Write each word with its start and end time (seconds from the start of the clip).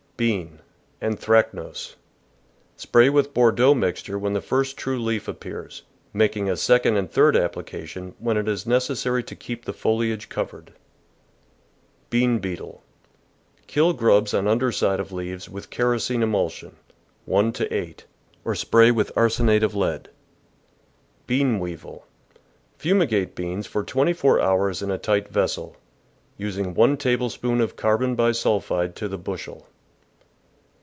Bean.— 0.17 0.59
Anthracnose.— 1.01 1.95
Spray 2.85 3.09
with 3.09 3.33
Bordeaux 3.33 3.73
mixture 3.73 4.19
when 4.19 4.33
the 4.33 4.39
first 4.41 4.77
true 4.77 4.99
leaf 5.01 5.27
appears, 5.27 5.81
making 6.13 6.47
a 6.47 6.55
second 6.55 6.95
and 6.95 7.09
third 7.11 7.35
application 7.35 8.13
when 8.19 8.37
it 8.37 8.47
is 8.47 8.65
neces 8.65 8.97
sary 8.97 9.23
to 9.23 9.35
keep 9.35 9.65
the 9.65 9.73
foliage 9.73 10.29
covered. 10.29 10.73
Bean 12.11 12.37
Beetle.— 12.37 12.83
Kill 13.65 13.93
grubs 13.93 14.31
on 14.35 14.47
under 14.47 14.71
side 14.71 14.99
of 14.99 15.11
leaves 15.11 15.49
with 15.49 15.71
kerosene 15.71 16.21
emulsion 16.21 16.75
(1 17.25 17.51
to 17.53 17.73
8) 17.73 18.05
or 18.45 18.53
spray 18.53 18.91
with 18.91 19.11
arsenate 19.15 19.63
of 19.63 19.73
lead. 19.73 20.07
Bean 21.25 21.57
Weevil.— 21.59 22.05
Fumigate 22.77 23.33
beans 23.33 23.65
for 23.65 23.83
twenty 23.83 24.13
four 24.13 24.39
hours 24.39 24.83
in 24.83 24.91
a 24.91 24.99
tight 24.99 25.29
vessel, 25.29 25.77
using 26.37 26.75
one 26.75 26.95
tablespoonful 26.95 27.63
of 27.63 27.75
carbon 27.75 28.15
bisulphide 28.15 28.93
to 28.97 29.07
the 29.07 29.17
bushel. 29.17 29.65